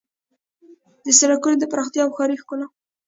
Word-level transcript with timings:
د 1.05 1.07
سړکونو 1.19 1.55
د 1.59 1.63
پراختیا 1.71 2.01
او 2.03 2.11
د 2.11 2.15
ښاري 2.15 2.35
ښکلا 2.41 2.65